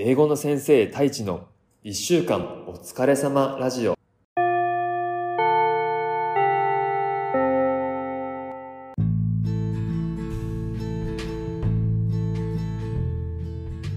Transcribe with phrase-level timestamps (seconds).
[0.00, 1.48] 英語の先生太一の
[1.82, 3.96] 一週間お疲れ様ラジオ。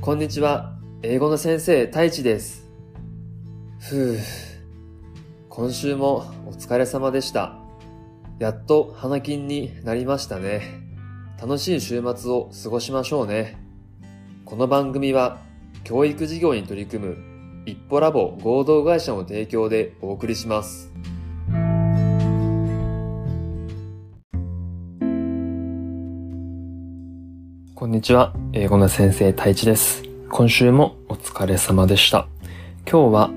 [0.02, 0.74] こんにちは。
[1.04, 2.68] 英語の先生太一です。
[3.78, 4.18] ふう。
[5.50, 7.60] 今週もお疲れ様でした。
[8.40, 10.82] やっと花金になりましたね。
[11.40, 13.56] 楽しい週末を過ごしましょうね。
[14.46, 15.51] この番組は
[15.84, 17.18] 教育事業に取り組む
[17.66, 20.92] 一歩ラボ合同会社の提供でお送りします。
[27.76, 30.04] こんにちは、英語の先生太一です。
[30.30, 32.28] 今週もお疲れ様でした。
[32.90, 33.32] 今日は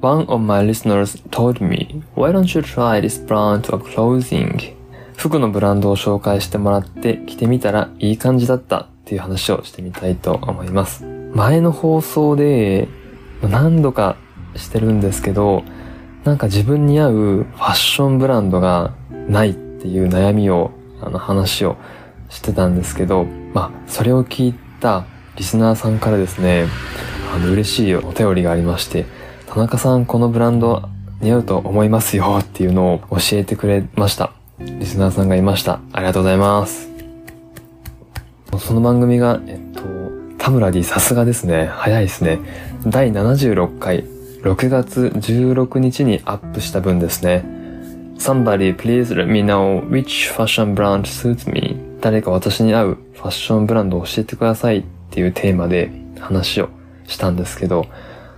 [0.00, 4.76] One of my listeners told me, why don't you try this brand of clothing?
[5.16, 11.17] 服のブランドを紹介してもらって着てみたらいい感じだったっていう話をしてみたいと思います。
[11.34, 12.88] 前の放送で
[13.42, 14.16] 何度か
[14.56, 15.62] してるんですけど、
[16.24, 18.94] なんか自分に合うファッションブランドが
[19.28, 21.76] ないっていう悩みを、あの話を
[22.28, 26.66] してたんですけど、まあ、それを聞いたリスナーさんからですね、
[27.34, 29.06] あの、嬉しいお便りがありまして、
[29.46, 30.88] 田中さんこのブランド
[31.20, 34.32] 似合うと思いますよっていうのを教えてくれました。
[34.58, 35.80] リスナーさんがいました。
[35.92, 36.88] ありがとうございます。
[38.58, 39.97] その番組が、えっと、
[40.48, 41.66] 田村 D さすがですね。
[41.66, 42.38] 早いですね。
[42.86, 44.04] 第76回、
[44.40, 47.44] 6月16日にアップした分ですね。
[48.16, 51.76] Somebody please let me know which fashion brand suits me.
[52.00, 56.70] 誰か私に合うファッションブランドを教えてくださいっていうテーマで話を
[57.06, 57.84] したんですけど、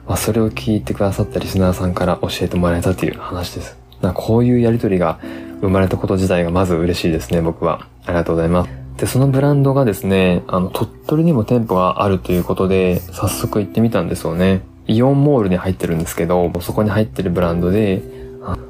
[0.08, 3.78] まあ、それを聞いてくださったリスナーさんから教えてもらえたという話です。
[4.00, 5.20] なこういうやりとりが
[5.60, 7.86] 生まれたこと自体がまず嬉しいですね、僕は。
[8.04, 8.79] ありがとうございます。
[9.00, 14.60] で、そのブランドがですね、あの、鳥取にも店舗があるということで、早速行ってみたんですよね。
[14.86, 18.02] イオンモールに入ってるんですけど、そこに入ってるブランドで、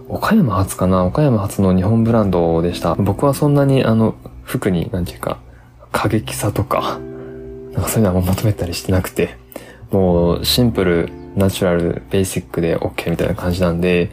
[0.08, 1.05] 岡山発かな？
[1.05, 2.95] 岡山発の日本ブランドでした。
[2.95, 4.14] 僕はそんなにあの、
[4.45, 5.39] 服に、なんていうか、
[5.91, 7.01] 過激さとか、
[7.73, 9.36] なんかそういうのは求めたりしてなくて、
[9.91, 14.11] もうシンプル、ナチュラル、ベーシックで OK みたいな感じなんで、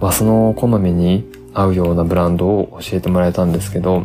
[0.00, 4.04] まあその好みに合うようなブランドを教えてもらえたんですけど、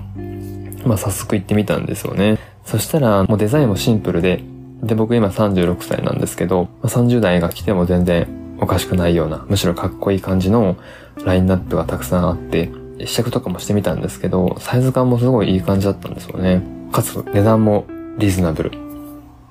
[0.85, 2.37] まあ早速行ってみたんですよね。
[2.65, 4.43] そしたらもうデザインもシンプルで、
[4.83, 8.27] で僕今36歳なんですけど、まあ、30代が来ても全然
[8.59, 10.77] おかしくないような、むしろかっこいい感じの
[11.25, 12.71] ラインナップがたくさんあって、
[13.05, 16.61] 試着とかもしてみたんですけど、サイズ感もすごいいい感じだったんですよね。
[16.91, 17.85] かつ値段も
[18.17, 18.71] リーズナブル。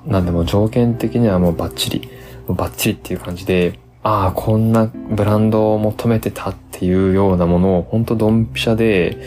[0.06, 2.08] なんでも条件的にはもうバッチリ、
[2.48, 9.18] バッチリっていう感じで、ああ、こんなブランドを求めてたっていうようなものを、ほんとドンピシャで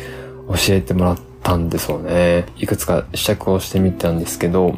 [0.48, 2.46] 教えてもらったんですよね。
[2.58, 4.76] いくつか試着をしてみたんですけど、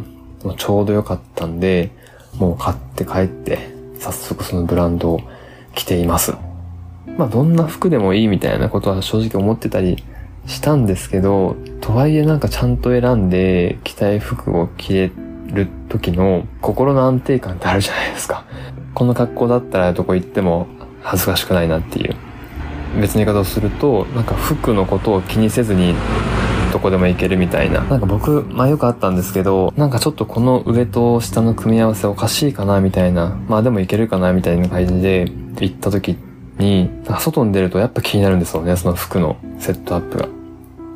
[0.58, 1.92] ちょうど良かったんで、
[2.38, 5.22] もう買って帰って、早速そのブランドを
[5.74, 6.34] 着ています。
[7.18, 10.04] まあどんな服でもいいみたいなことは正直思ってたり
[10.48, 15.12] したんですけど、とはいえなんかちゃんと選んで着たい服を着れ
[15.48, 18.44] る時の心の安定感ってあるじゃないですか。
[18.94, 20.68] この格好だったらどこ行っても
[21.02, 22.16] 恥ずかしくないなっていう。
[23.00, 25.94] 別の言い方をすると、なんか服のことを気にせずに
[26.76, 27.80] どこでも行けるみたいな。
[27.86, 33.40] なんか僕、まあよくあったんですけど、なんかちょっとこの上と下の組み合わせおかしいかなみたいな。
[33.48, 35.22] まあでも行けるかなみたいな感じで
[35.62, 36.18] 行った時
[36.60, 40.26] に、外に出るとやっぱ気になるんですよね、その服のセットアップが。
[40.26, 40.30] い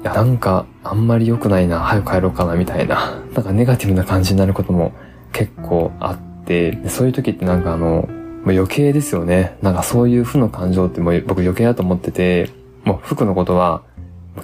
[0.04, 3.18] や、なんかあんまり良くないな、早く帰ろうかなみたいな。
[3.34, 4.92] なんかネガティブな感じになることも
[5.32, 8.08] 結構あって、そういう時ってなんかあの、も
[8.48, 9.56] う余計ですよね。
[9.62, 12.50] なんかそういう負の感情ってもう僕余計だと思ってて、
[12.84, 13.84] もう服のことは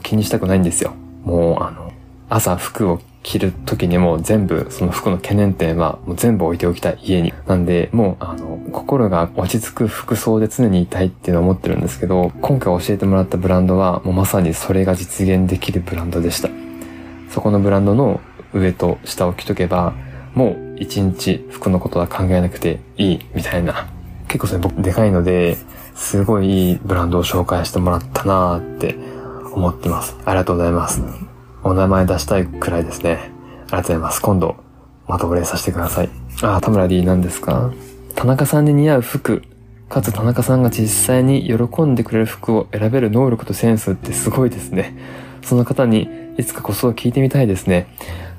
[0.02, 0.94] 気にしたくないんですよ。
[1.26, 1.92] もうあの、
[2.30, 7.34] 朝服を着る時にも全部その服の懸念点はもう全部置いておきたい家に。
[7.48, 16.50] なんで、もうあの、心が落ち着く服装で常にいたいっていうのを思ってるんですけど、今回教えてもらったブランドはもうまさにそれが実現できるブランドでした。
[17.32, 18.22] そこのブランドの
[18.54, 19.94] 上と下を着とけば、
[20.36, 23.88] もう一日服のことは考えなくていいみたいな。
[24.28, 25.58] 結構それ僕でかいので、
[25.96, 28.96] すごいいいブランドを紹介してもらったなーって
[29.56, 30.18] 思ってます。
[30.26, 31.02] ありがとうございます。
[31.64, 33.14] お名前出したいくらいですね。
[33.14, 34.22] ありがとうございます。
[34.22, 34.56] 今度、
[35.08, 36.10] またお礼させてください。
[36.44, 37.74] あ、田村 D 何ですか？
[38.16, 39.44] 田中さんに似合う服、
[39.90, 44.98] かつ田中さんが実際に喜んでくれる服を選べる能力とセンスってすごいですね。
[45.42, 47.88] その方にいつかこそ聞いてみたいですね。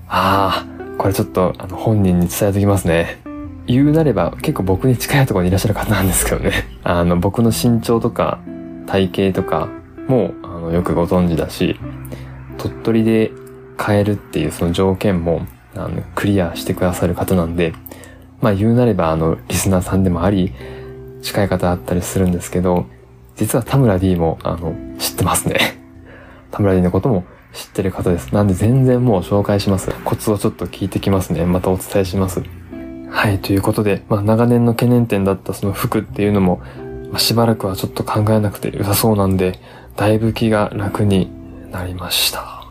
[0.08, 3.20] ああ、これちょっとあの本人に伝えときますね。
[3.66, 6.52] 言うなれば結構僕に近いところにいらっしゃる方なんですけどね。
[6.84, 8.38] あの僕の身長とか
[8.86, 9.68] 体型とか
[10.06, 11.78] もあのよくご存知だし、
[12.58, 13.32] 鳥取で
[13.76, 17.72] 買えるっていうその条件もあのクリアしてくださる方なんで、
[18.40, 20.52] まあ言うなればあの、リスナーさんでもあり、
[21.22, 22.86] 近い方だったりするんですけど、
[23.36, 25.58] 実は田村 D も、あの、知ってますね。
[26.50, 28.32] 田村 D のことも知ってる方です。
[28.34, 29.90] なんで全然もう紹介します。
[30.04, 31.44] コツをちょっと聞いてきますね。
[31.44, 32.42] またお伝えします。
[33.10, 36.60] はい、ということで、まあ長年の懸念点だったその服っていうのも、
[37.10, 39.58] まあ、しばらくはちょっと考えなくて良さそうなんで、
[39.96, 41.30] だいぶ気が楽に
[41.72, 42.64] なりました。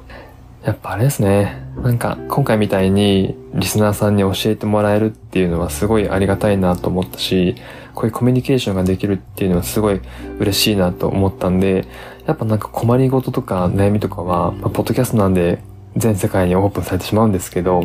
[0.64, 1.64] やっぱあれですね。
[1.84, 7.56] なんか今回みたいにリスナーさんに教えてもらえるっていうのはすごいありがたいなと思ったし、
[7.94, 10.02] こういうコミュニケーションができるっていうのはすごい
[10.40, 11.88] 嬉しいなと思ったんで、
[12.28, 15.62] やっぱなんか困りごととか悩みとかは、まあ、ポッドキャストなんで
[15.96, 17.84] 全世界にオープンされてしまうんですけど、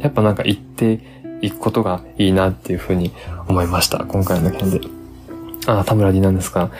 [0.00, 1.00] やっぱなんか言って
[1.40, 3.12] いくことがいいなっていうふうに
[3.48, 4.04] 思いました。
[4.04, 4.80] 今回の件で。
[5.66, 6.70] ああ、田村 D なんですが、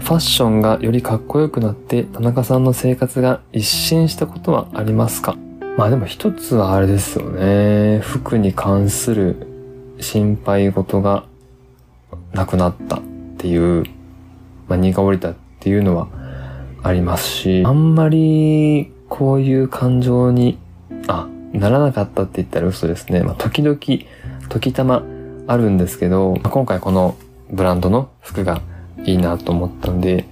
[0.00, 5.36] ファッションがよりかっこよくなって田中さんの生活が一新したことはありますか？
[5.78, 8.00] まあでも一つはあれですよね。
[8.00, 9.46] 服に関する
[10.00, 11.26] 心配事が
[12.32, 13.00] なくなったっ
[13.38, 13.84] ていう、
[14.66, 16.08] まあ、荷が降りたっていうのは
[16.82, 20.58] ありますし、あんまりこういう感情に、
[21.06, 23.22] あ、ならなかったって言ったら嘘ですね。
[23.22, 23.78] まあ、時々、
[24.48, 25.04] 時たま
[25.46, 27.16] あるんですけど、まあ、今回この
[27.50, 28.60] ブランドの服が
[29.04, 30.26] いいなと思ったんで、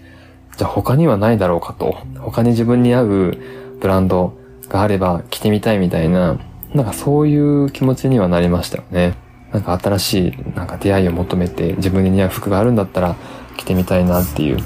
[0.56, 1.98] じゃあ他にはないだろうかと。
[2.18, 3.38] 他に自分に合う
[3.80, 4.36] ブランド
[4.68, 6.38] があれば着てみたいみたいな、
[6.74, 9.14] なんかそういう気持ちにはなりましたよね。
[9.52, 13.16] なんか新しいなんか出会いを求めて自分に似合う服があるんだったら
[13.56, 14.58] 着てみたいなっていう。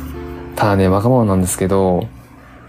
[0.56, 2.08] ただね、若者なんですけど、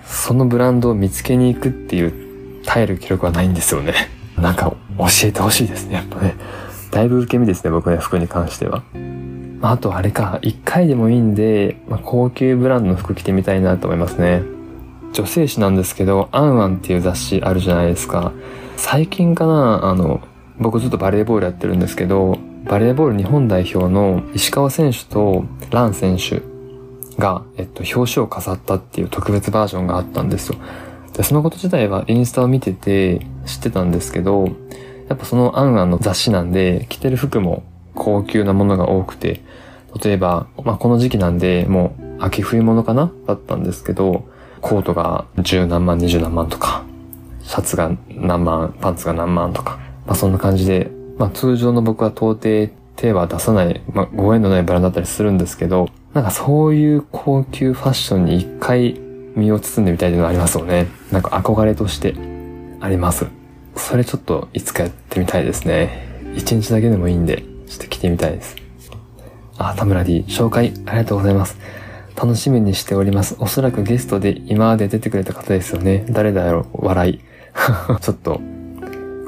[0.05, 3.93] そのブランドを見つけに行くっていう耐える記録はないんですよね。
[4.37, 6.35] なんか教えてほしいですね、やっぱね。
[6.91, 8.83] だいぶ受け身ですね、僕ね、服に関しては。
[9.63, 14.43] まあ、あとあれか、一回でもいいんで、まあ、高級ブランドの服着てみたいなと思いますね。
[15.13, 18.33] 女性誌なんですけど、アンアンっていう雑誌あるじゃないですか。
[18.75, 20.19] 最近かな、あの、
[20.59, 26.41] 僕ずっとバレーボールやってるんですけど、バレーボール日本代表の石川選手とラン選手
[27.17, 30.57] が、えっと、表紙を飾ったっていう特別バージョンがあったんですよ。
[31.15, 34.49] で、そのこと自体はインスタを見てて知ってたんですけど、
[35.07, 37.63] やっぱそのアンアンの雑誌なんで、着てる服も
[37.95, 39.41] 高級なものが多くて、
[40.03, 43.11] 例えば、まあ、この時期なんで、もう秋冬物かな？
[43.27, 44.25] だったんですけど、
[44.61, 46.83] コートが十何万、二十何万とか、
[47.43, 58.99] シャツが何万、パンツが何万とか、まあそんな感じで、まあ通常の僕は到底手は出さない、まあご縁のないブランドだったりするんですけど、なんかそういう高級ファッションに一回
[59.35, 60.87] 身を包んでみたいというのがありますよね。
[61.11, 62.15] なんか憧れとして
[62.79, 63.27] あります。
[63.75, 66.07] それちょっといつかやってみたいですね。
[66.35, 68.55] 一日だけでもいいんで、ちょっと着てみたいです。
[69.57, 71.57] あ、田村 D、紹介ありがとうございます。
[72.15, 73.35] 楽しみにしております。
[73.39, 76.05] おそらくゲストで今まで出てくれた方ですよね。
[76.09, 77.19] 誰だろう笑い。
[78.01, 78.41] ちょっと、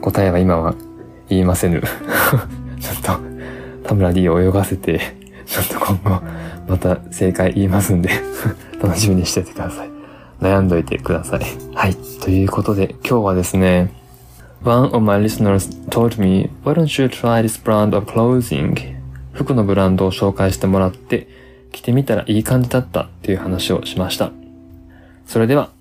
[0.01, 0.75] 答えは今は
[1.29, 1.81] 言いませぬ。
[2.79, 3.19] ちょっと、
[3.87, 4.99] 田村 D を泳がせて、
[5.45, 6.21] ちょっと今後、
[6.67, 8.09] また正解言いますんで
[8.81, 9.89] 楽しみにしててください。
[10.41, 11.41] 悩んどいてください。
[11.73, 11.95] はい。
[12.21, 13.91] ということで、今日はですね、
[14.63, 18.95] One of my listeners told me, why don't you try this brand of clothing?
[19.33, 21.27] 服のブランドを紹介してもらって、
[21.71, 24.31] 着てみたらいい感じだったっていう話をしました。
[25.27, 25.71] それでは